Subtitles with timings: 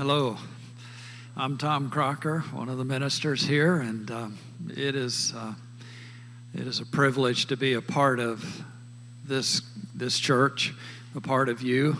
[0.00, 0.38] Hello,
[1.36, 4.38] I'm Tom Crocker, one of the ministers here, and um,
[4.70, 5.52] it is uh,
[6.54, 8.64] it is a privilege to be a part of
[9.26, 9.60] this
[9.94, 10.72] this church,
[11.14, 11.98] a part of you,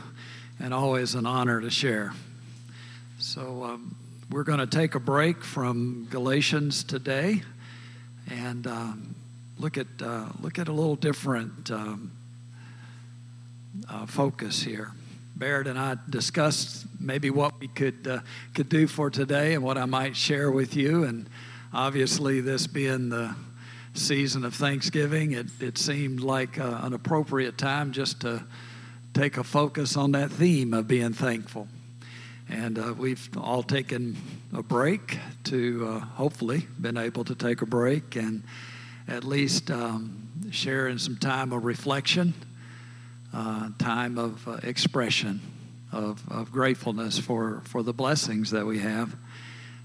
[0.58, 2.14] and always an honor to share.
[3.18, 3.94] So um,
[4.30, 7.42] we're going to take a break from Galatians today,
[8.30, 9.14] and um,
[9.58, 12.12] look at uh, look at a little different um,
[13.90, 14.90] uh, focus here.
[15.40, 18.18] Barrett and I discussed maybe what we could uh,
[18.52, 21.04] could do for today and what I might share with you.
[21.04, 21.30] And
[21.72, 23.34] obviously, this being the
[23.94, 28.44] season of Thanksgiving, it, it seemed like uh, an appropriate time just to
[29.14, 31.68] take a focus on that theme of being thankful.
[32.50, 34.18] And uh, we've all taken
[34.52, 38.42] a break to uh, hopefully been able to take a break and
[39.08, 42.34] at least um, share in some time of reflection
[43.32, 45.40] uh, time of uh, expression
[45.92, 49.14] of, of gratefulness for, for the blessings that we have.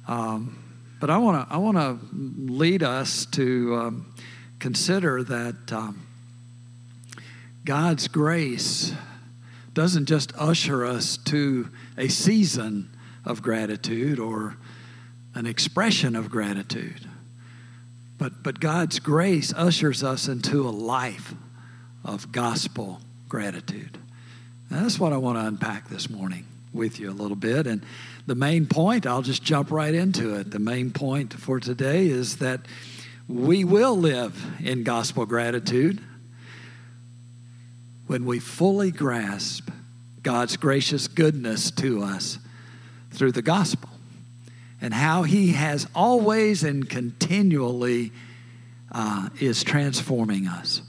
[0.07, 0.61] Um,
[0.99, 4.13] but I want to I want to lead us to um,
[4.59, 6.07] consider that um,
[7.65, 8.93] God's grace
[9.73, 12.89] doesn't just usher us to a season
[13.25, 14.57] of gratitude or
[15.33, 17.09] an expression of gratitude,
[18.17, 21.35] but but God's grace ushers us into a life
[22.05, 23.01] of gospel
[23.35, 23.97] gratitude.
[24.69, 27.67] And that's what I want to unpack this morning with you a little bit.
[27.67, 27.83] And
[28.25, 30.51] the main point, I'll just jump right into it.
[30.51, 32.61] The main point for today is that
[33.27, 36.01] we will live in gospel gratitude
[38.07, 39.69] when we fully grasp
[40.23, 42.39] God's gracious goodness to us
[43.11, 43.89] through the gospel
[44.79, 48.13] and how He has always and continually
[48.93, 50.81] uh, is transforming us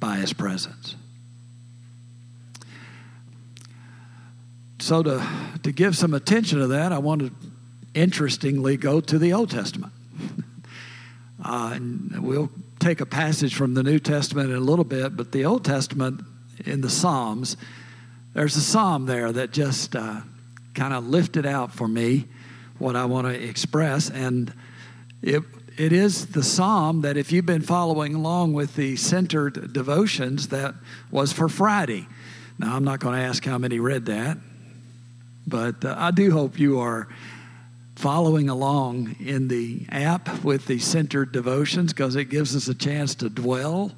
[0.00, 0.96] by His presence.
[4.86, 5.28] So, to,
[5.64, 7.32] to give some attention to that, I want to
[7.92, 9.92] interestingly go to the Old Testament.
[11.44, 12.50] Uh, and we'll
[12.80, 16.22] take a passage from the New Testament in a little bit, but the Old Testament
[16.64, 17.56] in the Psalms,
[18.32, 20.22] there's a psalm there that just uh,
[20.74, 22.24] kind of lifted out for me
[22.78, 24.10] what I want to express.
[24.10, 24.52] And
[25.22, 25.42] it,
[25.76, 30.74] it is the psalm that, if you've been following along with the centered devotions, that
[31.12, 32.08] was for Friday.
[32.58, 34.38] Now, I'm not going to ask how many read that.
[35.46, 37.08] But uh, I do hope you are
[37.94, 43.14] following along in the app with the centered devotions because it gives us a chance
[43.16, 43.92] to dwell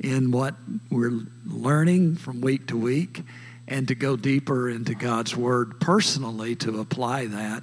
[0.00, 0.54] in what
[0.90, 3.22] we're learning from week to week
[3.68, 7.62] and to go deeper into God's Word personally to apply that.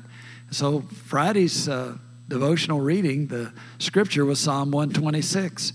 [0.50, 1.98] So, Friday's uh,
[2.28, 5.74] devotional reading, the scripture was Psalm 126.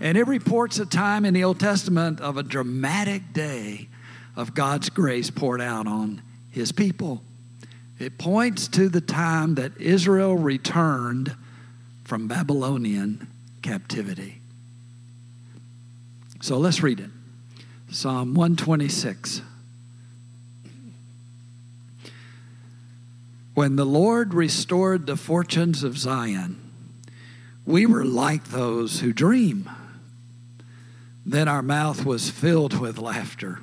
[0.00, 3.88] And it reports a time in the Old Testament of a dramatic day
[4.34, 7.22] of God's grace poured out on his people.
[7.98, 11.36] It points to the time that Israel returned
[12.04, 13.28] from Babylonian
[13.62, 14.40] captivity.
[16.40, 17.10] So let's read it
[17.90, 19.42] Psalm 126.
[23.54, 26.58] When the Lord restored the fortunes of Zion,
[27.66, 29.68] we were like those who dream.
[31.26, 33.60] Then our mouth was filled with laughter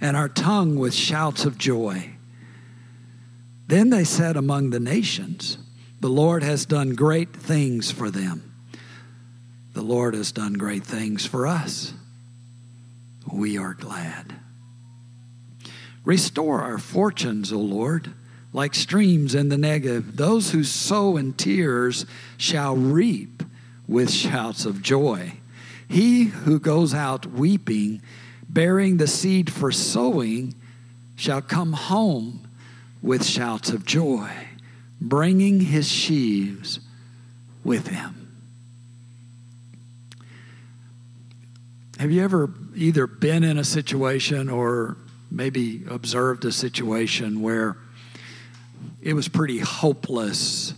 [0.00, 2.10] and our tongue with shouts of joy.
[3.66, 5.58] Then they said among the nations,
[6.00, 8.50] The Lord has done great things for them.
[9.74, 11.92] The Lord has done great things for us.
[13.32, 14.34] We are glad.
[16.04, 18.12] Restore our fortunes, O Lord,
[18.52, 20.16] like streams in the Negev.
[20.16, 22.06] Those who sow in tears
[22.36, 23.42] shall reap
[23.86, 25.34] with shouts of joy.
[25.86, 28.02] He who goes out weeping
[28.52, 30.54] bearing the seed for sowing,
[31.16, 32.48] shall come home
[33.02, 34.30] with shouts of joy,
[35.00, 36.80] bringing his sheaves
[37.62, 38.16] with him.
[41.98, 44.96] Have you ever either been in a situation or
[45.30, 47.76] maybe observed a situation where
[49.02, 50.74] it was pretty hopeless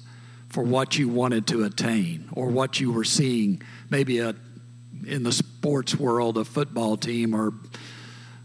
[0.49, 4.35] for what you wanted to attain or what you were seeing, maybe a
[5.07, 7.53] in the sports world, a football team or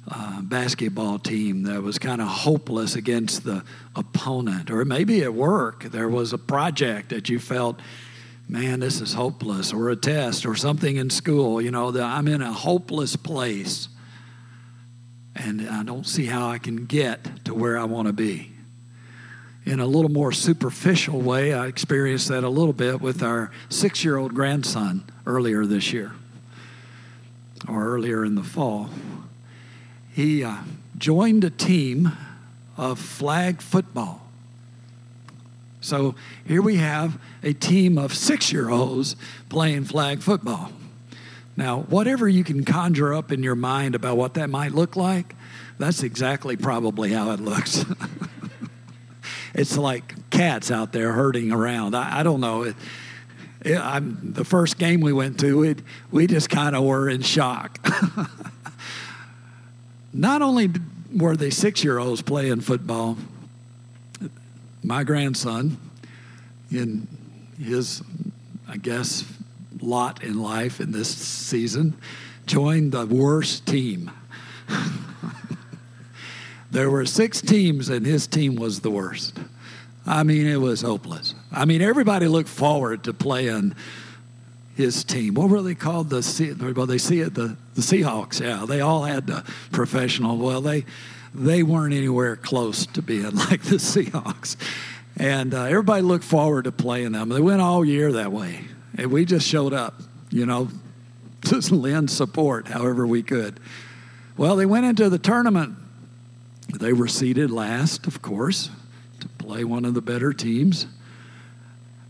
[0.10, 3.64] uh, basketball team that was kind of hopeless against the
[3.96, 7.80] opponent, or maybe at work there was a project that you felt,
[8.48, 11.62] man, this is hopeless, or a test, or something in school.
[11.62, 13.90] You know, that I'm in a hopeless place,
[15.36, 18.54] and I don't see how I can get to where I want to be.
[19.66, 24.06] In a little more superficial way, I experienced that a little bit with our six
[24.06, 26.14] year old grandson earlier this year
[27.68, 28.90] or earlier in the fall,
[30.14, 30.58] he uh,
[30.98, 32.12] joined a team
[32.78, 34.22] of flag football.
[35.82, 36.16] So
[36.46, 39.16] here we have a team of six year olds
[39.50, 40.72] playing flag football.
[41.56, 45.36] Now, whatever you can conjure up in your mind about what that might look like,
[45.80, 47.84] that's exactly probably how it looks.
[49.54, 51.96] it's like cats out there herding around.
[51.96, 52.64] I, I don't know.
[52.64, 52.76] It,
[53.62, 55.76] it, the first game we went to,
[56.12, 57.80] we just kind of were in shock.
[60.14, 60.70] Not only
[61.16, 63.18] were they six year olds playing football,
[64.84, 65.78] my grandson,
[66.72, 67.08] in
[67.62, 68.02] his,
[68.68, 69.26] I guess,
[69.82, 71.96] lot in life in this season,
[72.46, 74.12] joined the worst team.
[76.72, 79.40] there were six teams, and his team was the worst.
[80.06, 81.34] I mean, it was hopeless.
[81.52, 83.76] I mean, everybody looked forward to playing
[84.76, 85.34] his team.
[85.34, 86.10] What were they called?
[86.10, 88.40] The well, they see it the the Seahawks.
[88.40, 90.38] Yeah, they all had the professional.
[90.38, 90.86] Well, they
[91.34, 94.56] they weren't anywhere close to being like the Seahawks,
[95.18, 97.30] and uh, everybody looked forward to playing them.
[97.30, 98.66] They went all year that way,
[98.98, 99.96] and we just showed up,
[100.30, 100.70] you know,
[101.42, 103.60] to lend support however we could.
[104.38, 105.76] Well, they went into the tournament.
[106.80, 108.70] They were seeded last, of course,
[109.22, 110.86] to play one of the better teams.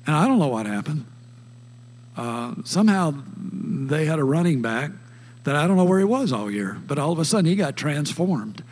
[0.07, 1.06] And I don't know what happened.
[2.15, 4.92] Uh, somehow they had a running back
[5.44, 7.56] that I don't know where he was all year, but all of a sudden he
[7.56, 8.63] got transformed.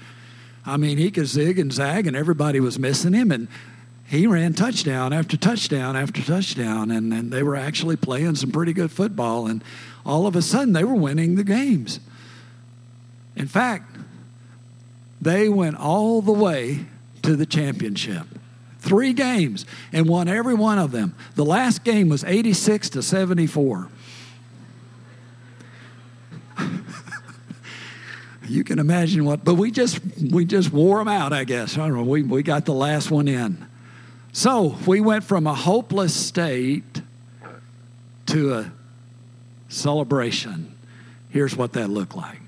[0.65, 3.47] I mean, he could zig and zag, and everybody was missing him, and
[4.07, 8.73] he ran touchdown after touchdown after touchdown, and, and they were actually playing some pretty
[8.73, 9.63] good football, and
[10.05, 11.99] all of a sudden they were winning the games.
[13.35, 13.95] In fact,
[15.21, 16.85] they went all the way
[17.23, 18.25] to the championship
[18.85, 21.15] three games and won every one of them.
[21.35, 23.89] The last game was 86 to 74.
[28.47, 29.99] you can imagine what, but we just
[30.31, 31.73] we just wore them out, I guess.
[31.77, 32.03] I don't know.
[32.03, 33.65] We we got the last one in.
[34.31, 37.01] So we went from a hopeless state
[38.27, 38.71] to a
[39.69, 40.75] celebration.
[41.29, 42.39] Here's what that looked like.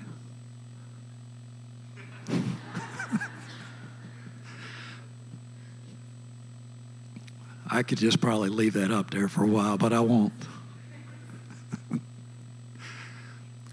[7.70, 10.32] I could just probably leave that up there for a while, but I won't.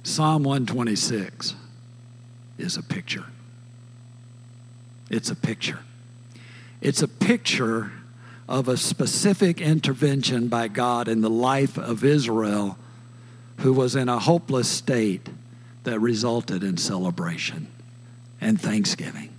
[0.03, 1.55] Psalm 126
[2.57, 3.25] is a picture.
[5.09, 5.79] It's a picture.
[6.81, 7.91] It's a picture
[8.47, 12.77] of a specific intervention by God in the life of Israel,
[13.61, 15.29] who was in a hopeless state
[15.83, 17.67] that resulted in celebration
[18.41, 19.29] and thanksgiving.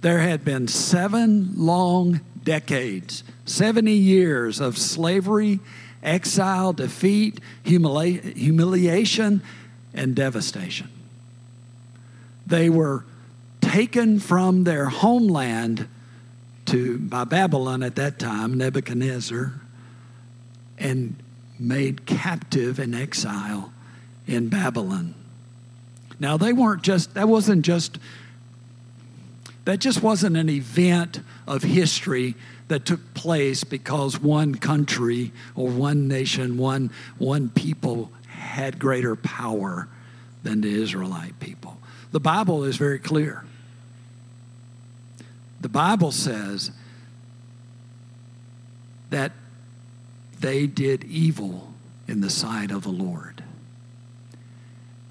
[0.00, 5.60] There had been seven long decades, 70 years of slavery,
[6.02, 9.42] exile, defeat, humili- humiliation,
[9.92, 10.88] and devastation.
[12.46, 13.04] They were
[13.60, 15.88] taken from their homeland
[16.66, 19.52] to by Babylon at that time, Nebuchadnezzar,
[20.78, 21.16] and
[21.58, 23.72] made captive in exile
[24.26, 25.14] in Babylon.
[26.18, 27.98] Now they weren't just that wasn't just
[29.64, 32.34] that just wasn't an event of history
[32.68, 39.88] that took place because one country or one nation, one, one people had greater power
[40.42, 41.78] than the Israelite people.
[42.12, 43.44] The Bible is very clear.
[45.60, 46.70] The Bible says
[49.10, 49.32] that
[50.40, 51.74] they did evil
[52.08, 53.44] in the sight of the Lord.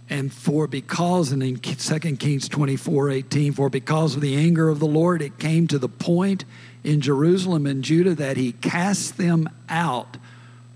[0.09, 4.79] And for because, and in 2 Kings 24 18, for because of the anger of
[4.79, 6.45] the Lord, it came to the point
[6.83, 10.17] in Jerusalem and Judah that he cast them out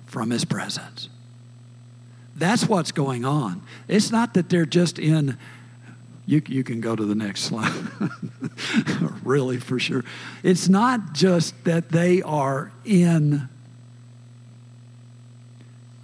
[0.06, 1.10] from his presence.
[2.36, 3.64] That's what's going on.
[3.88, 5.38] It's not that they're just in,
[6.28, 7.74] you, you can go to the next slide,
[9.24, 10.04] really for sure.
[10.44, 13.50] It's not just that they are in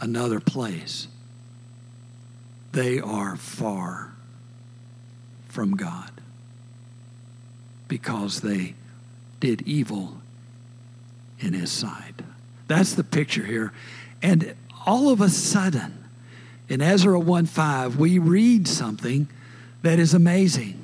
[0.02, 1.08] another place
[2.72, 4.14] they are far
[5.48, 6.12] from God
[7.88, 8.76] because they
[9.40, 10.18] did evil
[11.40, 12.22] in his sight.
[12.68, 13.74] That's the picture here.
[14.22, 16.06] And all of a sudden,
[16.68, 19.28] in Ezra 1 5, we read something
[19.82, 20.80] that is amazing.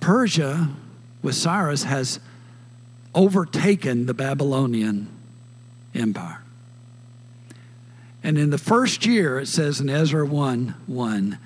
[0.00, 0.70] Persia,
[1.22, 2.18] with Cyrus, has
[3.14, 5.08] overtaken the Babylonian
[5.94, 6.39] Empire.
[8.22, 11.38] And in the first year, it says in Ezra 1 1,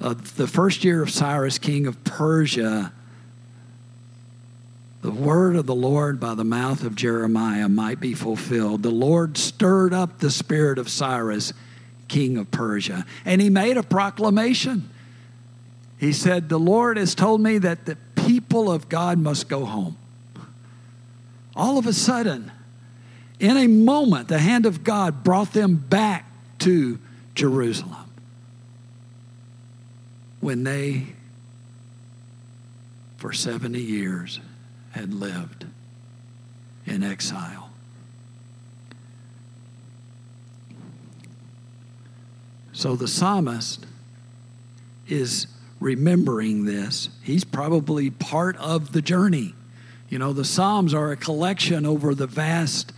[0.00, 2.92] uh, the first year of Cyrus, king of Persia,
[5.00, 8.82] the word of the Lord by the mouth of Jeremiah might be fulfilled.
[8.82, 11.52] The Lord stirred up the spirit of Cyrus,
[12.08, 14.88] king of Persia, and he made a proclamation.
[15.98, 19.96] He said, The Lord has told me that the people of God must go home.
[21.54, 22.50] all of a sudden,
[23.42, 26.30] in a moment, the hand of God brought them back
[26.60, 27.00] to
[27.34, 28.08] Jerusalem
[30.40, 31.06] when they,
[33.16, 34.38] for 70 years,
[34.92, 35.66] had lived
[36.86, 37.70] in exile.
[42.72, 43.86] So the psalmist
[45.08, 45.48] is
[45.80, 47.08] remembering this.
[47.24, 49.54] He's probably part of the journey.
[50.08, 52.92] You know, the Psalms are a collection over the vast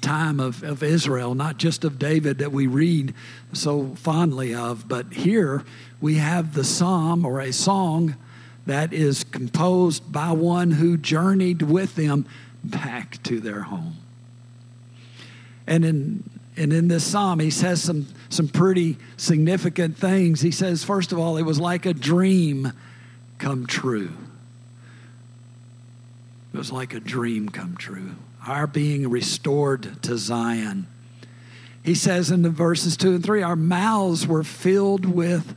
[0.00, 3.14] time of, of Israel, not just of David that we read
[3.52, 5.64] so fondly of, but here
[6.00, 8.16] we have the psalm or a song
[8.66, 12.26] that is composed by one who journeyed with them
[12.62, 13.96] back to their home.
[15.66, 16.24] And in
[16.56, 20.40] and in this psalm, he says some, some pretty significant things.
[20.40, 22.72] He says, first of all, it was like a dream
[23.38, 24.12] come true.
[26.54, 28.12] It was like a dream come true.
[28.46, 30.86] Our being restored to Zion.
[31.82, 35.56] He says in the verses two and three, our mouths were filled with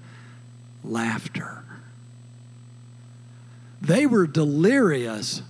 [0.84, 1.64] laughter.
[3.80, 5.44] They were delirious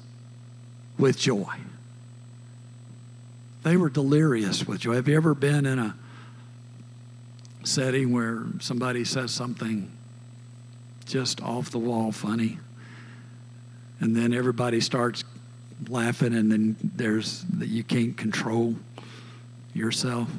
[1.00, 1.56] with joy.
[3.64, 4.96] They were delirious with joy.
[4.96, 5.96] Have you ever been in a
[7.64, 9.90] setting where somebody says something
[11.06, 12.60] just off the wall funny?
[14.00, 15.24] And then everybody starts
[15.88, 18.76] laughing, and then there's that you can't control
[19.74, 20.30] yourself.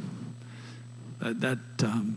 [1.21, 2.17] That, that um,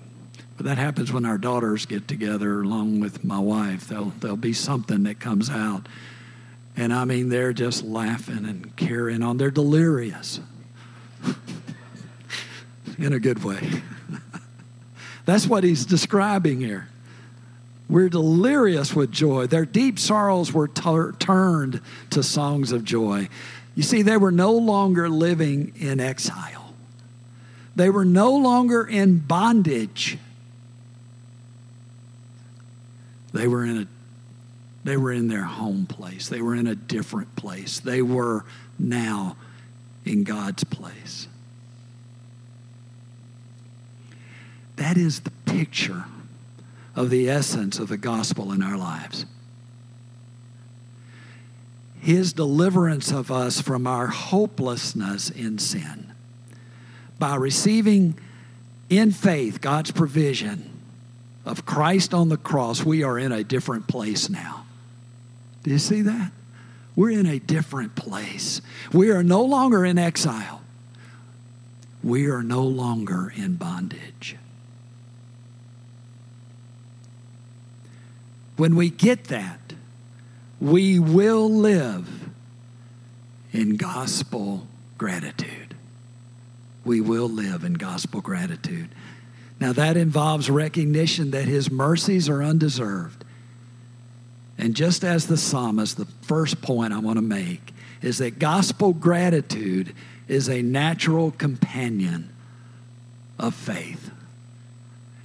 [0.61, 3.87] but that happens when our daughters get together along with my wife.
[3.87, 5.87] There'll, there'll be something that comes out.
[6.77, 9.37] And I mean, they're just laughing and carrying on.
[9.37, 10.39] They're delirious
[12.99, 13.81] in a good way.
[15.25, 16.89] That's what he's describing here.
[17.91, 19.47] We're delirious with joy.
[19.47, 21.81] Their deep sorrows were tur- turned
[22.11, 23.27] to songs of joy.
[23.75, 26.73] You see, they were no longer living in exile,
[27.75, 30.17] they were no longer in bondage.
[33.33, 33.87] They were in a
[34.83, 36.27] they were in their home place.
[36.27, 37.79] They were in a different place.
[37.79, 38.45] They were
[38.79, 39.37] now
[40.05, 41.27] in God's place.
[44.77, 46.05] That is the picture
[46.95, 49.25] of the essence of the gospel in our lives.
[51.99, 56.11] His deliverance of us from our hopelessness in sin.
[57.19, 58.17] By receiving
[58.89, 60.69] in faith God's provision
[61.45, 64.65] of Christ on the cross, we are in a different place now.
[65.63, 66.31] Do you see that?
[66.95, 68.61] We're in a different place.
[68.91, 70.61] We are no longer in exile.
[72.03, 74.35] We are no longer in bondage.
[78.61, 79.73] When we get that,
[80.59, 82.29] we will live
[83.51, 84.67] in gospel
[84.99, 85.73] gratitude.
[86.85, 88.89] We will live in gospel gratitude.
[89.59, 93.25] Now, that involves recognition that his mercies are undeserved.
[94.59, 98.93] And just as the psalmist, the first point I want to make is that gospel
[98.93, 99.95] gratitude
[100.27, 102.29] is a natural companion
[103.39, 104.11] of faith,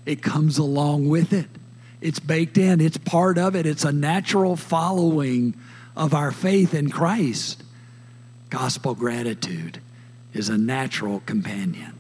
[0.07, 1.49] it comes along with it.
[2.07, 5.57] It's baked in, it's part of it, it's a natural following
[5.97, 7.65] of our faith in Christ.
[8.49, 9.81] Gospel gratitude
[10.33, 11.95] is a natural companion.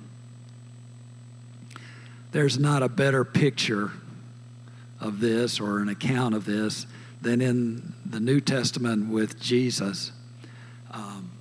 [2.30, 3.90] There's not a better picture
[5.00, 6.86] of this or an account of this
[7.20, 10.12] than in the New Testament with Jesus
[10.92, 11.32] um,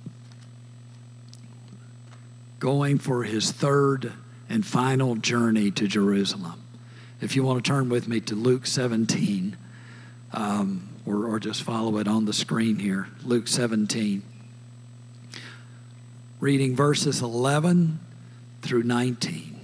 [2.58, 4.12] going for his third
[4.48, 6.65] and final journey to Jerusalem.
[7.20, 9.56] If you want to turn with me to Luke 17,
[10.32, 14.22] um, or, or just follow it on the screen here, Luke 17,
[16.40, 18.00] reading verses 11
[18.60, 19.58] through 19.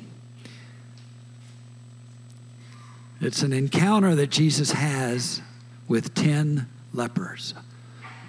[3.21, 5.43] It's an encounter that Jesus has
[5.87, 7.55] with 10 lepers,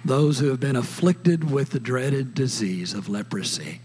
[0.04, 3.80] those who have been afflicted with the dreaded disease of leprosy.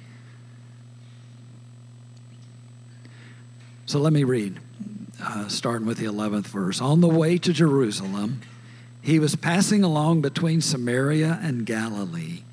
[3.86, 4.60] So let me read
[5.22, 6.82] uh, starting with the 11th verse.
[6.82, 8.42] On the way to Jerusalem,
[9.02, 12.44] he was passing along between Samaria and Galilee.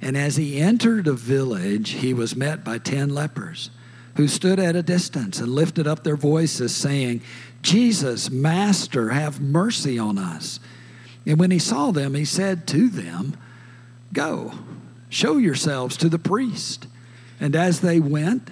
[0.00, 3.70] And as he entered a village, he was met by ten lepers
[4.16, 7.20] who stood at a distance and lifted up their voices, saying,
[7.62, 10.60] Jesus, Master, have mercy on us.
[11.26, 13.36] And when he saw them, he said to them,
[14.12, 14.52] Go,
[15.08, 16.86] show yourselves to the priest.
[17.40, 18.50] And as they went,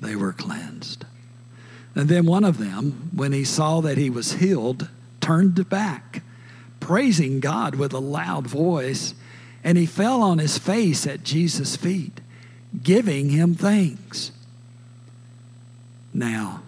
[0.00, 1.04] they were cleansed.
[1.94, 4.88] And then one of them, when he saw that he was healed,
[5.20, 6.22] turned back,
[6.80, 9.14] praising God with a loud voice.
[9.64, 12.20] and he fell on his face at Jesus' feet,
[12.82, 14.32] giving him thanks.
[16.12, 16.62] Now,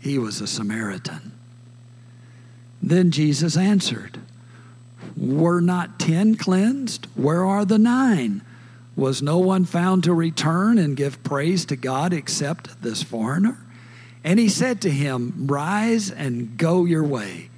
[0.00, 1.32] he was a Samaritan.
[2.82, 4.18] Then Jesus answered,
[5.16, 7.06] Were not ten cleansed?
[7.16, 8.42] Where are the nine?
[8.96, 13.58] Was no one found to return and give praise to God except this foreigner?
[14.22, 17.50] And he said to him, Rise and go your way.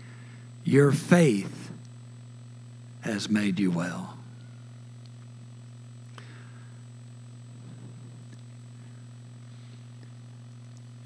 [0.64, 1.71] Your faith
[3.00, 4.16] has made you well.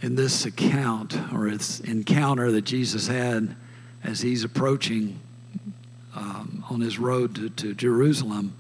[0.03, 3.57] In this account, or this encounter that Jesus had
[4.05, 5.19] as he's approaching
[6.15, 8.55] um, on his road to, to Jerusalem,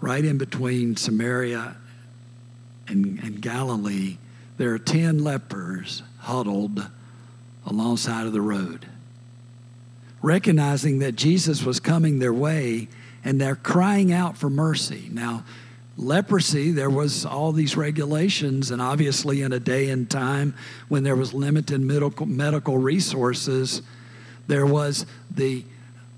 [0.00, 1.76] right in between Samaria
[2.88, 4.18] and, and Galilee,
[4.58, 6.88] there are 10 lepers huddled
[7.66, 8.86] alongside of the road,
[10.20, 12.88] recognizing that Jesus was coming their way
[13.24, 15.08] and they're crying out for mercy.
[15.10, 15.44] Now,
[15.96, 20.54] leprosy, there was all these regulations, and obviously in a day and time
[20.88, 23.82] when there was limited medical, medical resources,
[24.48, 25.64] there was the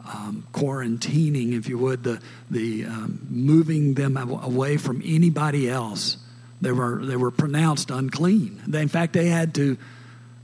[0.07, 6.19] um, quarantining, if you would, the, the um, moving them away from anybody else.
[6.65, 8.63] They were, they were pronounced unclean.
[8.67, 9.77] They, in fact, they had to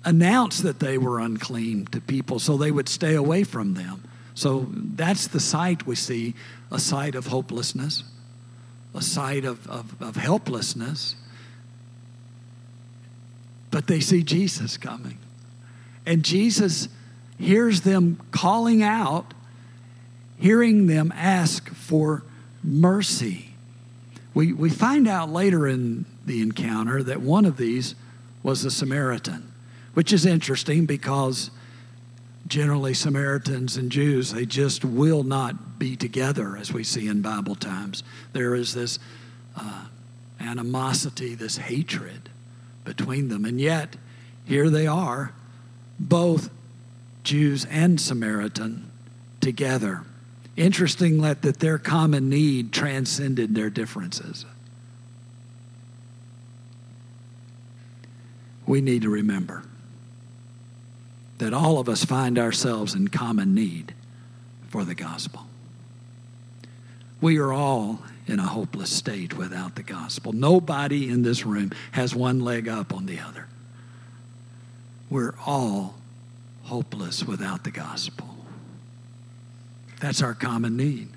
[0.05, 4.05] announce that they were unclean to people so they would stay away from them.
[4.35, 6.35] So that's the sight we see
[6.71, 8.05] a sight of hopelessness,
[8.95, 11.17] a sight of, of, of helplessness.
[13.71, 15.17] But they see Jesus coming.
[16.05, 16.91] And Jesus
[17.39, 19.33] hears them calling out
[20.39, 22.25] hearing them ask for
[22.63, 23.55] mercy.
[24.35, 27.95] We, we find out later in the encounter that one of these
[28.43, 29.53] was a Samaritan,
[29.95, 31.51] which is interesting because
[32.47, 37.55] generally Samaritans and Jews, they just will not be together as we see in Bible
[37.55, 38.03] times.
[38.33, 38.99] There is this
[39.57, 39.87] uh,
[40.41, 42.29] animosity, this hatred
[42.85, 43.45] between them.
[43.45, 43.97] And yet,
[44.45, 45.33] here they are,
[45.99, 46.51] both
[47.23, 48.91] Jews and Samaritan
[49.41, 50.05] together.
[50.57, 54.45] Interesting that, that their common need transcended their differences.
[58.71, 59.65] We need to remember
[61.39, 63.97] that all of us find ourselves in common need
[64.69, 65.45] for the gospel.
[67.21, 70.33] We are all in a hopeless state without the gospel.
[70.33, 73.49] Nobody in this room has one leg up on the other.
[75.11, 75.97] We're all
[76.63, 78.37] hopeless without the gospel.
[79.99, 81.09] That's our common need.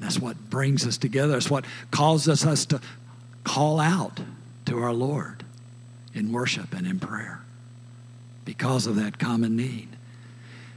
[0.00, 1.34] That's what brings us together.
[1.34, 2.80] That's what causes us to
[3.44, 4.18] call out
[4.64, 5.45] to our Lord
[6.16, 7.40] in worship and in prayer
[8.44, 9.88] because of that common need.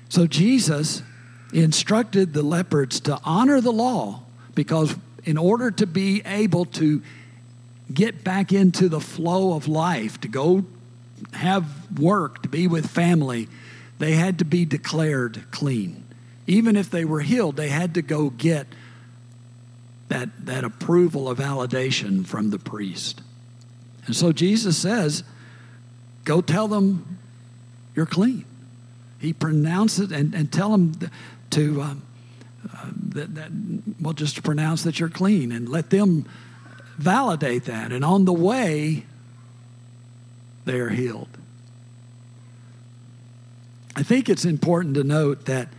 [0.10, 1.02] So Jesus
[1.54, 4.24] instructed the lepers to honor the law
[4.56, 7.02] because in order to be able to
[7.94, 10.66] get back into the flow of life, to go
[11.34, 13.48] have work, to be with family,
[13.98, 16.06] they had to be declared clean
[16.50, 18.66] even if they were healed, they had to go get
[20.08, 23.22] that, that approval of validation from the priest.
[24.10, 25.24] And so Jesus says,
[26.24, 27.20] Go tell them
[27.96, 28.44] you're clean.
[29.20, 30.94] He pronounces it and, and tell them
[31.52, 32.02] to, um,
[32.74, 33.52] uh, that, that,
[34.02, 36.26] well, just pronounce that you're clean and let them
[36.98, 37.92] validate that.
[37.92, 39.06] And on the way,
[40.66, 41.30] they are healed.
[43.96, 45.70] I think it's important to note that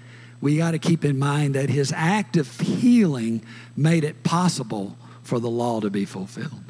[0.41, 3.43] we got to keep in mind that his act of healing
[3.77, 6.70] made it possible for the law to be fulfilled.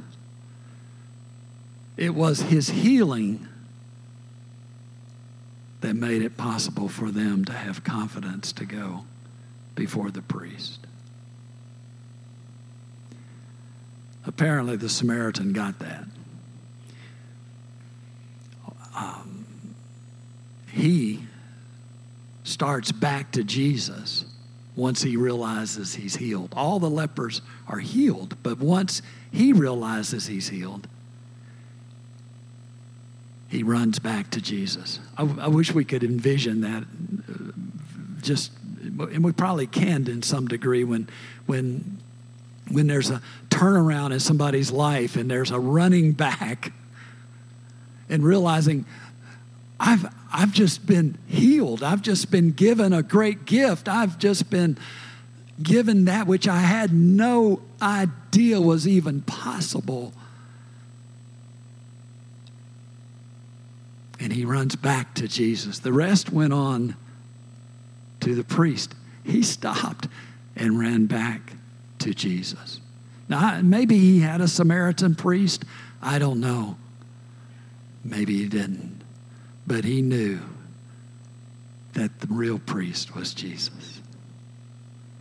[2.01, 3.47] It was his healing
[5.83, 9.05] that made it possible for them to have confidence to go
[9.75, 10.87] before the priest.
[14.25, 16.05] Apparently, the Samaritan got that.
[18.97, 19.45] Um,
[20.73, 21.25] he
[22.45, 24.25] starts back to Jesus
[24.75, 26.55] once he realizes he's healed.
[26.57, 30.89] All the lepers are healed, but once he realizes he's healed,
[33.51, 35.01] he runs back to Jesus.
[35.19, 37.53] I, I wish we could envision that uh,
[38.23, 41.09] just and we probably can in some degree when
[41.47, 41.99] when
[42.71, 46.73] when there's a turnaround in somebody's life and there's a running back
[48.09, 48.87] and realizing
[49.81, 51.83] I've I've just been healed.
[51.83, 53.89] I've just been given a great gift.
[53.89, 54.79] I've just been
[55.61, 60.13] given that which I had no idea was even possible.
[64.21, 65.79] And he runs back to Jesus.
[65.79, 66.95] The rest went on
[68.21, 68.95] to the priest.
[69.25, 70.07] He stopped.
[70.57, 71.55] and ran back
[72.01, 72.81] to Jesus.
[73.31, 75.65] Now, maybe he had a Samaritan priest.
[76.03, 76.77] I don't know.
[78.05, 79.01] Maybe he didn't.
[79.67, 80.41] But he knew
[81.95, 84.03] that the real priest was Jesus.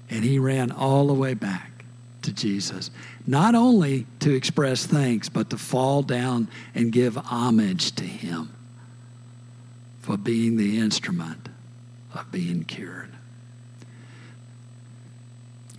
[0.09, 1.85] And he ran all the way back
[2.23, 2.91] to Jesus,
[3.25, 8.51] not only to express thanks, but to fall down and give homage to him
[10.09, 11.49] for being the instrument
[12.15, 13.11] of being cured.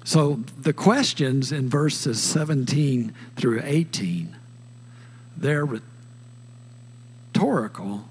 [0.04, 4.36] So the questions in verses 17 through 18,
[5.36, 5.66] they're
[7.34, 8.04] rhetorical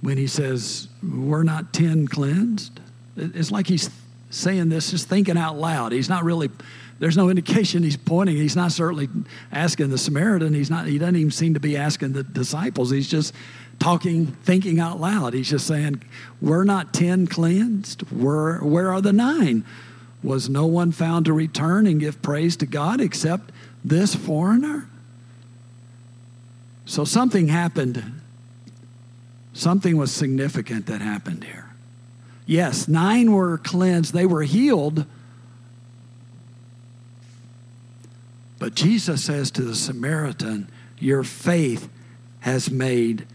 [0.00, 2.78] when he says, We're not 10 cleansed.
[3.16, 3.90] It's like he's
[4.30, 5.90] saying this, just thinking out loud.
[5.90, 6.48] He's not really,
[6.98, 8.36] there's no indication he's pointing.
[8.36, 9.08] He's not certainly
[9.52, 10.54] asking the Samaritan.
[10.54, 12.90] He's not, he doesn't even seem to be asking the disciples.
[12.90, 13.34] He's just
[13.78, 15.34] talking, thinking out loud.
[15.34, 16.02] He's just saying,
[16.40, 18.02] We're not 10 cleansed.
[18.12, 19.64] Where, where are the nine?
[20.22, 23.50] Was no one found to return and give praise to God except
[23.84, 24.88] this foreigner?
[26.86, 28.20] So something happened
[29.54, 31.70] Something was significant that happened here.
[32.44, 35.06] Yes, nine were cleansed, they were healed.
[38.64, 41.90] But Jesus says to the Samaritan, Your faith
[42.40, 43.26] has made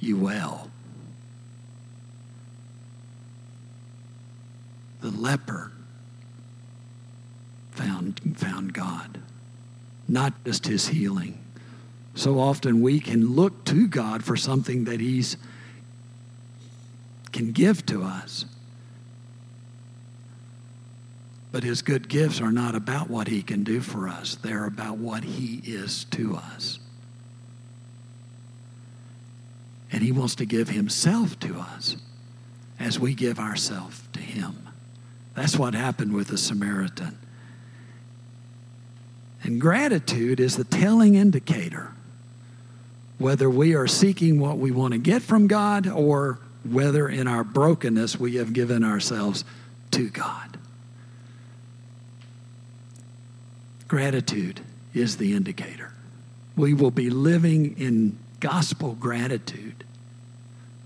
[0.00, 0.70] you well.
[5.00, 5.72] The leper
[7.70, 9.18] found, found God,
[10.08, 11.42] not just his healing.
[12.14, 15.38] So often we can look to God for something that He's
[17.32, 18.44] can give to us.
[21.54, 24.98] But His good gifts are not about what He can do for us, they're about
[24.98, 26.80] what He is to us.
[29.92, 31.96] And He wants to give Himself to us
[32.80, 34.68] as we give ourselves to Him.
[35.36, 37.16] That's what happened with the Samaritan.
[39.44, 41.92] And gratitude is the telling indicator
[43.18, 47.44] whether we are seeking what we want to get from God or whether in our
[47.44, 49.44] brokenness we have given ourselves
[49.92, 50.58] to God.
[53.88, 54.60] Gratitude
[54.92, 55.92] is the indicator.
[56.56, 59.84] We will be living in gospel gratitude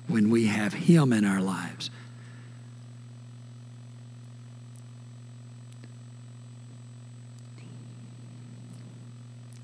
[0.07, 1.91] when we have Him in our lives.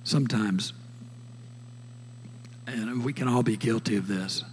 [0.04, 0.74] Sometimes
[2.66, 4.44] and we can all be guilty of this.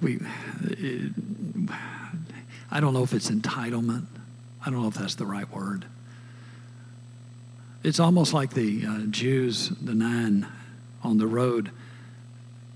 [0.00, 0.20] We,
[0.62, 1.12] it,
[2.70, 4.06] I don't know if it's entitlement.
[4.68, 5.86] I don't know if that's the right word.
[7.82, 10.46] It's almost like the uh, Jews, the nine
[11.02, 11.70] on the road,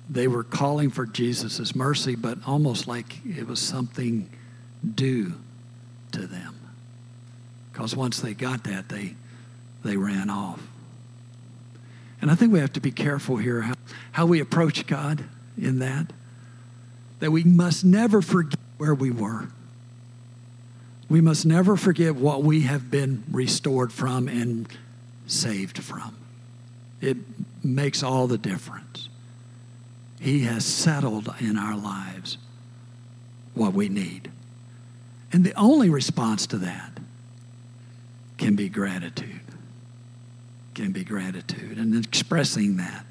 [0.08, 4.30] they were calling for Jesus' mercy, but almost like it was something
[4.94, 5.34] due
[6.12, 6.54] to them.
[7.70, 9.14] Because once they got that, they,
[9.84, 10.66] they ran off.
[12.22, 13.74] And I think we have to be careful here how,
[14.12, 15.24] how we approach God
[15.58, 16.10] in that.
[17.20, 19.48] That we must never forget where we were.
[21.12, 24.66] We must never forget what we have been restored from and
[25.26, 26.16] saved from.
[27.02, 27.18] It
[27.62, 29.10] makes all the difference.
[30.18, 32.38] He has settled in our lives
[33.52, 34.30] what we need.
[35.34, 36.98] And the only response to that
[38.38, 39.40] can be gratitude
[40.74, 43.04] can be gratitude and expressing that.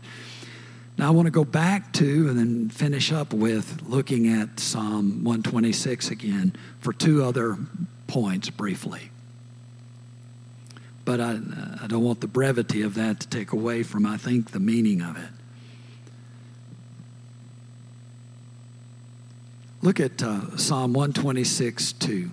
[1.01, 5.23] Now, I want to go back to and then finish up with looking at Psalm
[5.23, 7.57] 126 again for two other
[8.05, 9.09] points briefly.
[11.03, 11.39] But I,
[11.81, 15.01] I don't want the brevity of that to take away from, I think, the meaning
[15.01, 15.29] of it.
[19.81, 22.29] Look at uh, Psalm 126 2.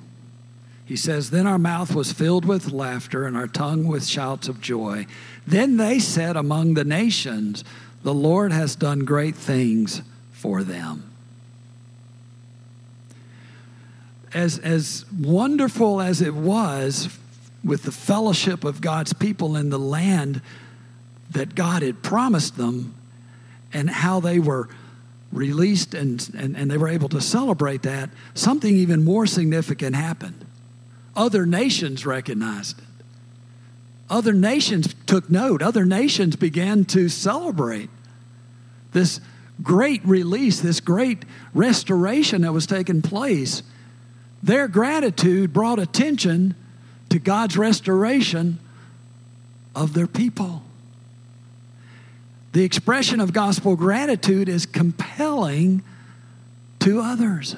[0.84, 4.60] He says, Then our mouth was filled with laughter and our tongue with shouts of
[4.60, 5.06] joy.
[5.46, 7.64] Then they said among the nations,
[8.02, 11.04] The Lord has done great things for them.
[14.32, 17.08] As, as wonderful as it was
[17.64, 20.42] with the fellowship of God's people in the land
[21.30, 22.94] that God had promised them,
[23.72, 24.68] and how they were
[25.30, 30.46] released and, and, and they were able to celebrate that, something even more significant happened
[31.18, 32.84] other nations recognized it.
[34.10, 35.62] Other nations took note.
[35.62, 37.90] Other nations began to celebrate
[38.92, 39.20] this
[39.62, 43.62] great release, this great restoration that was taking place.
[44.42, 46.54] Their gratitude brought attention
[47.10, 48.58] to God's restoration
[49.74, 50.62] of their people.
[52.52, 55.82] The expression of gospel gratitude is compelling
[56.80, 57.56] to others?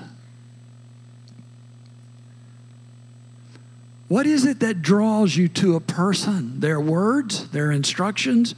[4.11, 6.59] What is it that draws you to a person?
[6.59, 8.57] Their words, their instructions,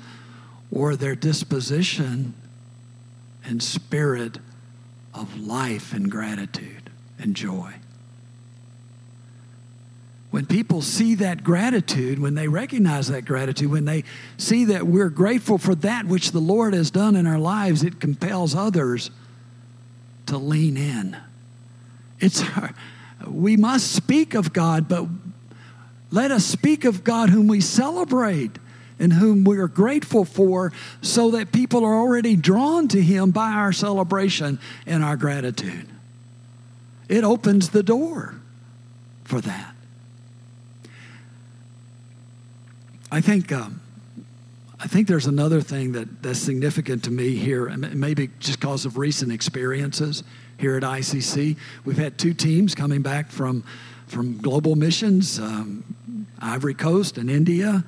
[0.70, 2.32] or their disposition
[3.44, 4.38] and spirit
[5.12, 6.88] of life and gratitude
[7.18, 7.74] and joy?
[10.30, 14.04] When people see that gratitude, when they recognize that gratitude, when they
[14.38, 18.00] see that we're grateful for that which the Lord has done in our lives, it
[18.00, 19.10] compels others
[20.24, 21.14] to lean in.
[22.20, 22.42] It's
[23.26, 25.06] we must speak of God, but
[26.12, 28.52] let us speak of God whom we celebrate
[28.98, 33.50] and whom we are grateful for so that people are already drawn to him by
[33.50, 35.88] our celebration and our gratitude.
[37.08, 38.34] It opens the door
[39.24, 39.74] for that.
[43.10, 43.80] I think um,
[44.78, 48.98] I think there's another thing that, that's significant to me here, maybe just because of
[48.98, 50.24] recent experiences
[50.58, 51.56] here at ICC.
[51.84, 53.64] We've had two teams coming back from
[54.12, 55.82] from global missions, um,
[56.42, 57.84] Ivory Coast and India.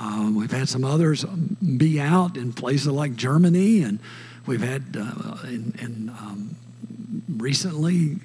[0.00, 3.98] Um, we've had some others be out in places like Germany, and
[4.46, 6.56] we've had uh, in, in um,
[7.36, 8.16] recently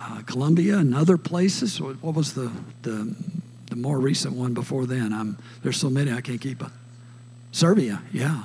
[0.00, 1.80] uh, Colombia and other places.
[1.80, 2.50] What was the
[2.82, 3.14] the
[3.72, 5.14] the more recent one before then.
[5.14, 6.72] I'm, there's so many I can't keep up.
[7.52, 8.44] Serbia, yeah.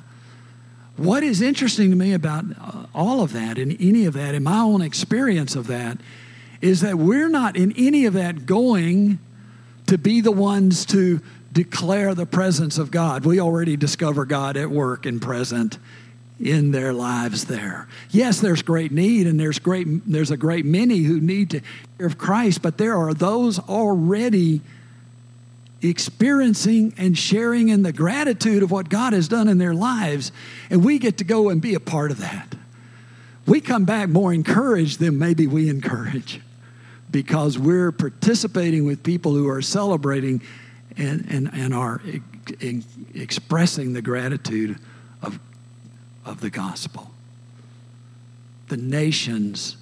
[0.95, 4.43] What is interesting to me about uh, all of that and any of that, in
[4.43, 5.97] my own experience of that,
[6.61, 9.19] is that we're not in any of that going
[9.87, 11.21] to be the ones to
[11.51, 13.25] declare the presence of God.
[13.25, 15.77] We already discover God at work and present
[16.39, 17.87] in their lives there.
[18.11, 21.61] Yes, there's great need and there's great there's a great many who need to
[21.97, 24.61] hear of Christ, but there are those already
[25.81, 30.31] experiencing and sharing in the gratitude of what God has done in their lives,
[30.69, 32.55] and we get to go and be a part of that.
[33.47, 36.41] We come back more encouraged than maybe we encourage
[37.09, 40.41] because we're participating with people who are celebrating
[40.97, 42.01] and, and, and are
[43.13, 44.77] expressing the gratitude
[45.21, 45.39] of,
[46.25, 47.11] of the gospel.
[48.67, 49.77] The nations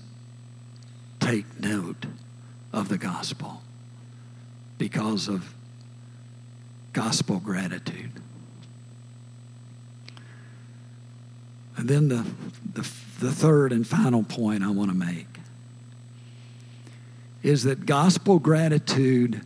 [1.20, 2.06] take note
[2.72, 3.62] of the gospel
[4.78, 5.54] because of
[6.94, 8.12] gospel gratitude.
[11.78, 12.26] And then the,
[12.74, 12.82] the,
[13.20, 15.35] the third and final point I want to make
[17.46, 19.42] is that gospel gratitude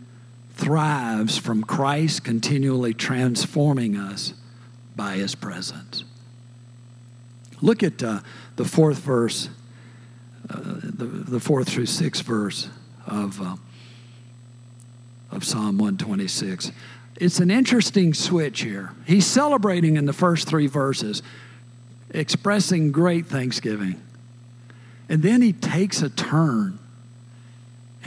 [0.54, 4.34] thrives from Christ continually transforming us
[4.96, 6.04] by his presence.
[7.62, 8.22] Look at uh,
[8.56, 9.50] the fourth verse,
[10.50, 12.70] uh, the, the fourth through sixth verse
[13.06, 13.56] of, uh,
[15.32, 16.72] of Psalm 126
[17.20, 18.94] it's an interesting switch here.
[19.06, 21.22] He's celebrating in the first three verses,
[22.12, 24.02] expressing great thanksgiving.
[25.10, 26.80] And then he takes a turn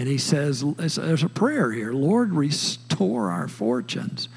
[0.03, 0.65] and he says,
[0.97, 4.29] There's a prayer here Lord, restore our fortunes.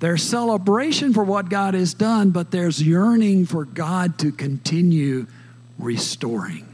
[0.00, 5.28] There's celebration for what God has done, but there's yearning for God to continue
[5.78, 6.66] restoring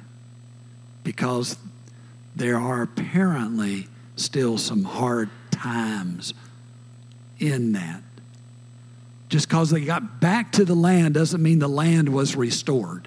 [1.02, 1.58] because
[2.34, 6.32] there are apparently still some hard times
[7.38, 8.00] in that.
[9.28, 13.06] Just because they got back to the land doesn't mean the land was restored.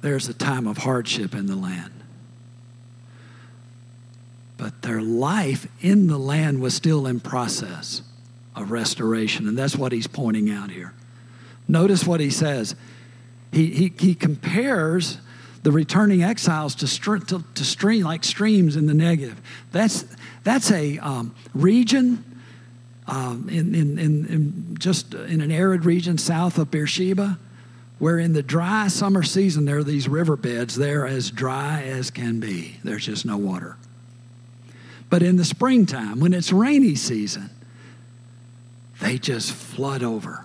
[0.00, 1.92] There's a time of hardship in the land.
[4.56, 8.02] But their life in the land was still in process
[8.56, 9.46] of restoration.
[9.48, 10.92] And that's what he's pointing out here.
[11.68, 12.74] Notice what he says.
[13.52, 15.18] He, he, he compares
[15.62, 19.36] the returning exiles to, str- to, to stream like streams in the Negev.
[19.72, 20.04] That's,
[20.44, 22.24] that's a um, region
[23.06, 27.38] um, in, in, in, in, just in an arid region south of Beersheba,
[27.98, 30.76] where in the dry summer season there are these riverbeds.
[30.76, 32.78] They're as dry as can be.
[32.84, 33.76] There's just no water.
[35.10, 37.50] But in the springtime, when it's rainy season,
[39.00, 40.44] they just flood over.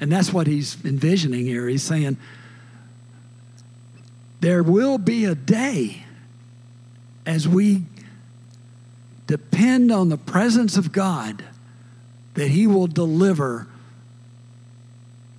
[0.00, 1.68] And that's what he's envisioning here.
[1.68, 2.16] He's saying,
[4.40, 6.04] there will be a day
[7.24, 7.84] as we
[9.28, 11.44] depend on the presence of God
[12.34, 13.68] that He will deliver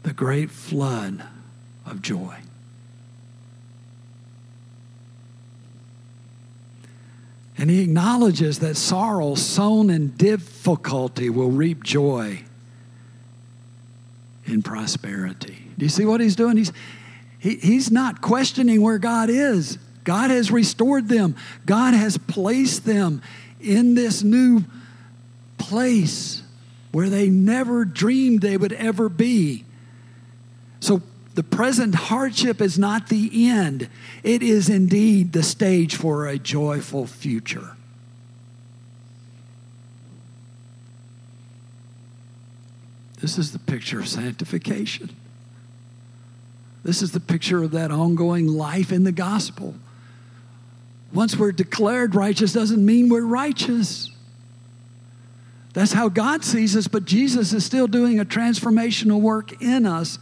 [0.04, 1.24] the great flood
[1.86, 2.38] of joy.
[7.58, 12.44] And he acknowledges that sorrow sown in difficulty will reap joy
[14.46, 15.58] in prosperity.
[15.78, 16.58] Do you see what he's doing?
[16.58, 16.74] He's,
[17.40, 19.78] he, he's not questioning where God is.
[20.04, 21.36] God has restored them,
[21.66, 23.22] God has placed them
[23.62, 24.66] in this new
[25.58, 26.44] place
[26.92, 29.64] where they never dreamed they would ever be.
[30.84, 31.02] So
[31.36, 33.88] the present hardship is not the end,
[34.22, 37.78] it is indeed the stage for a joyful future.
[43.22, 45.10] This is the picture of sanctification.
[46.84, 49.76] This is the picture of that ongoing life in the gospel.
[51.14, 54.12] Once we're declared righteous doesn't mean we're righteous.
[55.74, 60.20] That's how God sees us, but Jesus is still doing a transformational work in us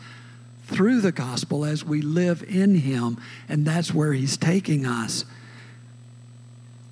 [0.71, 3.17] through the gospel as we live in Him,
[3.49, 5.25] and that's where He's taking us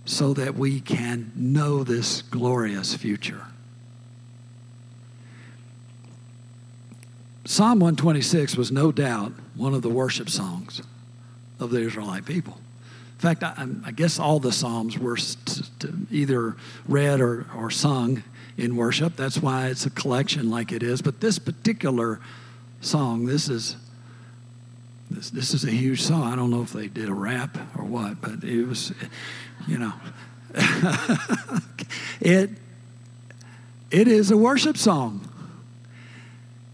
[0.06, 3.46] so that we can know this glorious future.
[7.46, 10.82] Psalm 126 was no doubt one of the worship songs
[11.60, 12.58] of the Israelite people.
[13.14, 15.18] In fact, I, I guess all the Psalms were
[16.12, 16.56] either
[16.88, 18.24] read or, or sung
[18.58, 19.16] in worship.
[19.16, 21.02] That's why it's a collection like it is.
[21.02, 22.20] But this particular
[22.82, 23.76] song, this is
[25.12, 26.24] this, this is a huge song.
[26.24, 28.94] I don't know if they did a rap or what, but it was,
[29.68, 29.94] you know,
[32.22, 32.52] it
[33.92, 35.28] it is a worship song.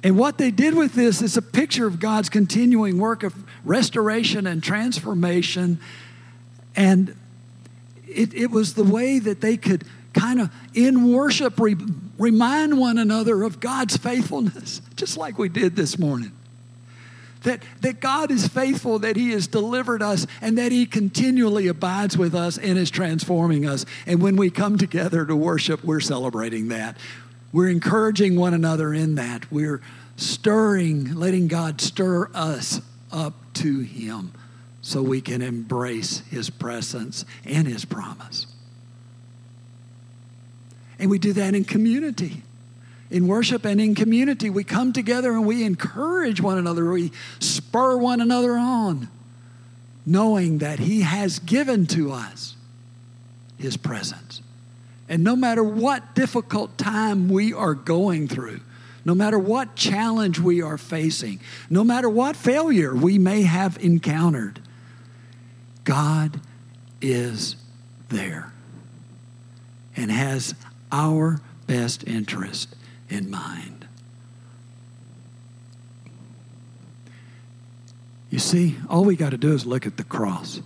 [0.04, 4.46] And what they did with this is a picture of God's continuing work of restoration
[4.46, 5.80] and transformation.
[6.76, 7.16] And
[8.08, 9.84] it, it was the way that they could
[10.16, 11.76] kind of, in worship, re,
[12.18, 16.32] remind one another of God's faithfulness, just like we did this morning.
[17.44, 22.18] That, that God is faithful, that He has delivered us, and that He continually abides
[22.18, 23.86] with us and is transforming us.
[24.08, 26.98] And when we come together to worship, we're celebrating that.
[27.52, 29.52] We're encouraging one another in that.
[29.52, 29.82] We're
[30.18, 34.32] stirring, letting God stir us up to Him
[34.82, 38.48] so we can embrace His presence and His promise.
[41.00, 42.44] And we do that in community.
[43.10, 46.90] In worship and in community, we come together and we encourage one another.
[46.90, 49.10] We spur one another on,
[50.06, 52.56] knowing that He has given to us
[53.58, 54.42] His presence.
[55.08, 58.62] And no matter what difficult time we are going through,
[59.06, 64.60] no matter what challenge we are facing, no matter what failure we may have encountered,
[65.84, 66.42] God
[67.02, 67.56] is
[68.10, 68.52] there
[69.96, 70.56] and has
[70.92, 72.76] our best interest
[73.10, 73.88] in mind.
[78.30, 80.60] You see, all we got to do is look at the cross,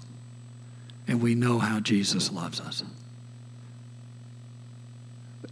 [1.07, 2.83] and we know how Jesus loves us.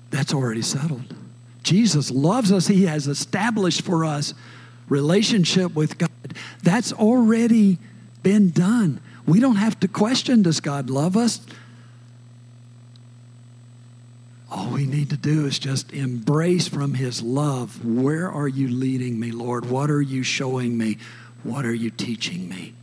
[0.09, 1.13] That's already settled.
[1.63, 2.67] Jesus loves us.
[2.67, 4.33] He has established for us
[4.87, 6.09] relationship with God.
[6.63, 7.77] That's already
[8.23, 9.01] been done.
[9.25, 11.41] We don't have to question does God love us?
[14.49, 17.83] All we need to do is just embrace from His love.
[17.83, 19.69] Where are you leading me, Lord?
[19.69, 20.97] What are you showing me?
[21.43, 22.73] What are you teaching me?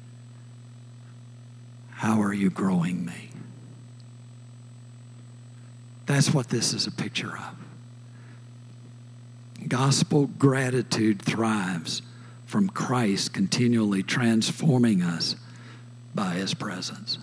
[1.90, 3.31] How are you growing me?
[6.07, 7.57] That's what this is a picture of.
[9.68, 12.03] Gospel gratitude thrives
[12.44, 15.37] from Christ continually transforming us
[16.14, 17.18] by his presence.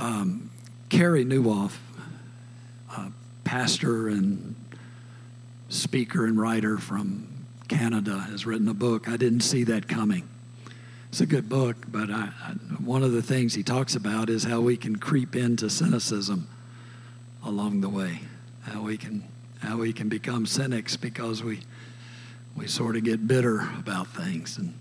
[0.00, 0.50] Um,
[0.88, 1.76] Carey Nieuwhof,
[3.44, 4.54] pastor and
[5.68, 7.28] speaker and writer from
[7.68, 9.10] Canada, has written a book.
[9.10, 10.26] I didn't see that coming.
[11.10, 14.44] It's a good book, but I, I, one of the things he talks about is
[14.44, 16.48] how we can creep into cynicism
[17.44, 18.20] along the way.
[18.62, 19.24] How we can
[19.60, 21.60] how we can become cynics because we
[22.56, 24.56] we sort of get bitter about things.
[24.56, 24.72] And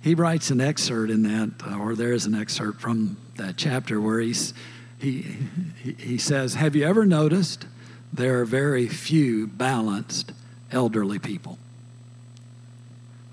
[0.00, 4.20] he writes an excerpt in that, or there is an excerpt from that chapter where
[4.20, 4.54] he's
[4.98, 5.36] he
[5.82, 7.66] he says, "Have you ever noticed
[8.12, 10.32] there are very few balanced
[10.70, 11.58] elderly people?"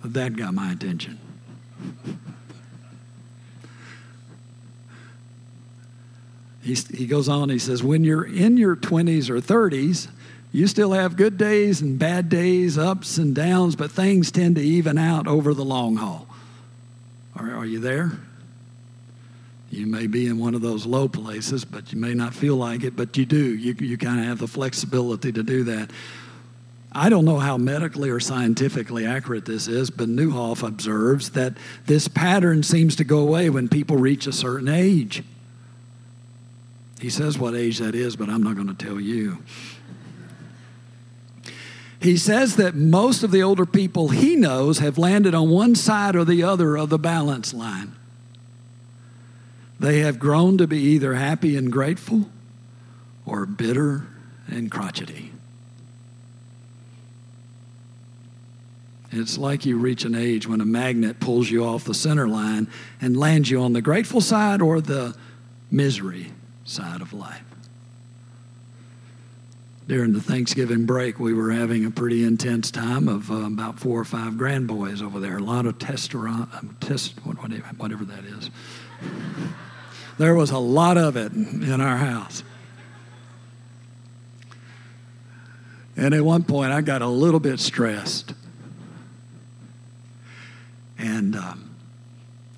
[0.04, 1.20] That got my attention.
[6.64, 10.08] He's, he goes on, he says, when you're in your 20s or 30s,
[10.52, 14.62] you still have good days and bad days, ups and downs, but things tend to
[14.62, 16.28] even out over the long haul.
[17.36, 18.12] Are, are you there?
[19.72, 22.84] You may be in one of those low places, but you may not feel like
[22.84, 23.56] it, but you do.
[23.56, 25.92] You, you kind of have the flexibility to do that.
[26.92, 31.54] I don't know how medically or scientifically accurate this is, but Nieuwhof observes that
[31.86, 35.24] this pattern seems to go away when people reach a certain age.
[37.00, 39.38] He says what age that is, but I'm not going to tell you.
[42.02, 46.18] He says that most of the older people he knows have landed on one side
[46.18, 47.96] or the other of the balance line.
[49.82, 52.30] They have grown to be either happy and grateful
[53.26, 54.06] or bitter
[54.48, 55.32] and crotchety.
[59.12, 62.68] It's like you reach an age when a magnet pulls you off the center line
[63.02, 65.16] and lands you on the grateful side or the
[65.72, 66.32] misery
[66.64, 67.42] side of life.
[69.88, 74.00] During the Thanksgiving break, we were having a pretty intense time of uh, about four
[74.00, 75.38] or five grandboys over there.
[75.38, 78.52] A lot of testosterone, test, whatever that is.
[80.22, 82.44] There was a lot of it in our house.
[85.98, 88.36] And at one point, I got a little bit stressed.
[91.00, 91.76] And um,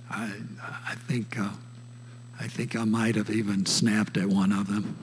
[0.10, 0.34] I,
[0.90, 1.52] I think, uh,
[2.38, 4.98] I think I might have even snapped at one of them.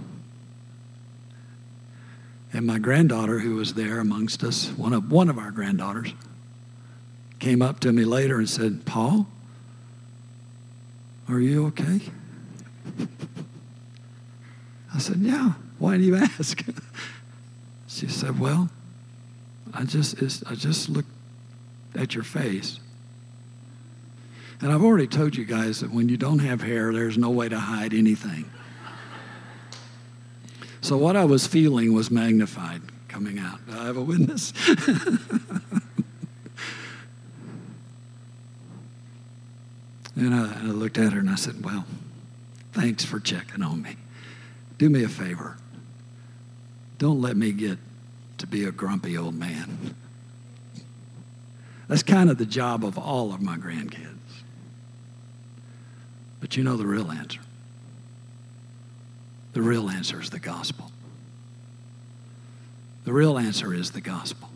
[2.53, 6.13] And my granddaughter, who was there amongst us, one of one of our granddaughters,
[7.39, 9.29] came up to me later and said, "Paul,
[11.27, 12.03] are you okay?"
[14.95, 15.53] I said, "Yeah.
[15.79, 16.65] Why do you ask?"
[17.87, 18.69] she said, "Well,
[19.73, 20.17] I just
[20.47, 21.11] I just looked
[21.95, 22.81] at your face."
[24.61, 27.49] And I've already told you guys that when you don't have hair, there's no way
[27.49, 28.45] to hide anything.
[30.83, 33.59] So what I was feeling was magnified coming out.
[33.67, 34.53] Do I have a witness?
[40.17, 41.85] and I, I looked at her and I said, Well,
[42.73, 43.97] thanks for checking on me.
[44.81, 45.59] Do me a favor.
[46.97, 47.77] Don't let me get
[48.39, 49.95] to be a grumpy old man.
[51.87, 54.17] That's kind of the job of all of my grandkids.
[56.41, 57.41] But you know the real answer.
[59.53, 60.91] The real answer is the gospel.
[63.05, 64.49] The real answer is the gospel.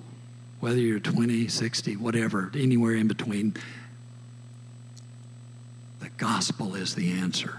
[0.58, 3.52] Whether you're 20, 60, whatever, anywhere in between,
[6.00, 7.58] the gospel is the answer.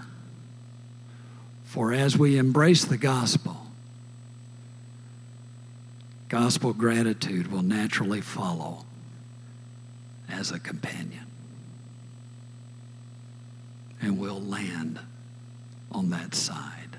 [1.76, 3.66] For as we embrace the gospel,
[6.30, 8.86] gospel gratitude will naturally follow
[10.26, 11.26] as a companion
[14.00, 15.00] and we'll land
[15.92, 16.96] on that side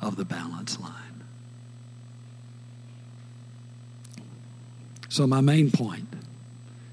[0.00, 1.24] of the balance line.
[5.08, 6.06] So, my main point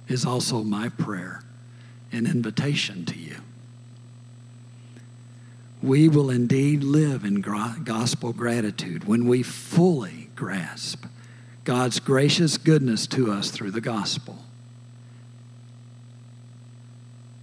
[0.07, 1.43] is also my prayer
[2.11, 3.28] and invitation to you.
[5.81, 11.05] We will indeed live in gospel gratitude when we fully grasp
[11.63, 14.43] God's gracious goodness to us through the gospel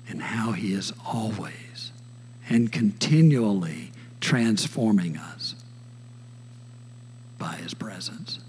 [0.08, 1.92] and how He is always
[2.48, 5.54] and continually transforming us
[7.38, 8.40] by His presence.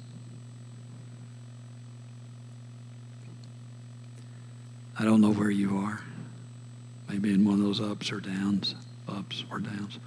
[5.00, 6.02] I don't know where you are.
[7.08, 8.76] Maybe in one of those ups or downs,
[9.08, 9.99] ups or downs.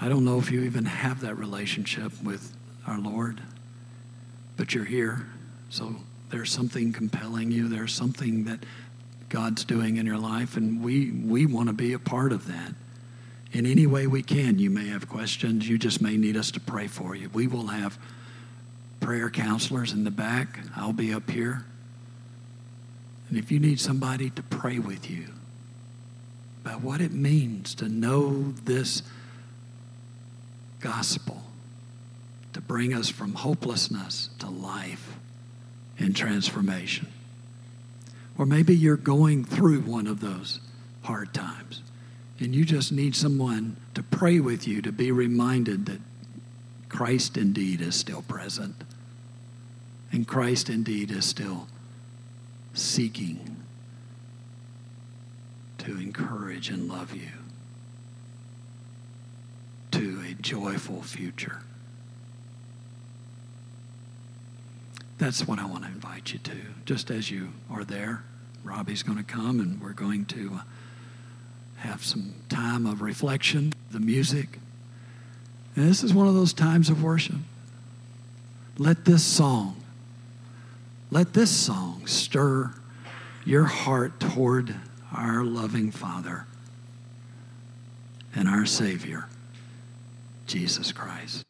[0.00, 3.40] I don't know if you even have that relationship with our Lord,
[4.56, 5.26] but you're here.
[5.70, 5.94] So
[6.30, 8.64] there's something compelling you, there's something that
[9.28, 12.74] God's doing in your life, and we, we want to be a part of that.
[13.52, 15.68] In any way we can, you may have questions.
[15.68, 17.28] You just may need us to pray for you.
[17.32, 17.98] We will have
[19.00, 20.58] prayer counselors in the back.
[20.74, 21.64] I'll be up here.
[23.32, 25.28] And if you need somebody to pray with you
[26.62, 29.02] about what it means to know this
[30.80, 31.42] gospel,
[32.52, 35.16] to bring us from hopelessness to life,
[35.98, 37.06] and transformation.
[38.36, 40.60] Or maybe you're going through one of those
[41.04, 41.80] hard times
[42.38, 46.00] and you just need someone to pray with you to be reminded that
[46.90, 48.84] Christ indeed is still present
[50.12, 51.66] and Christ indeed is still
[52.74, 53.56] seeking
[55.78, 57.28] to encourage and love you
[59.90, 61.60] to a joyful future.
[65.18, 66.56] That's what I want to invite you to.
[66.84, 68.24] Just as you are there,
[68.64, 70.62] Robbie's going to come and we're going to uh,
[71.76, 74.58] have some time of reflection, the music.
[75.76, 77.36] And this is one of those times of worship.
[78.78, 79.81] Let this song,
[81.12, 82.72] let this song stir
[83.44, 84.74] your heart toward
[85.14, 86.46] our loving Father
[88.34, 89.26] and our Savior,
[90.46, 91.41] Jesus Christ.